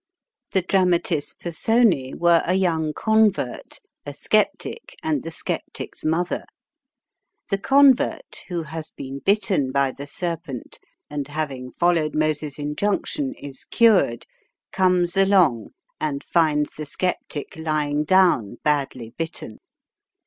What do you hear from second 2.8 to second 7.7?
Convert, a Sceptic, and the Sceptic's Mother. The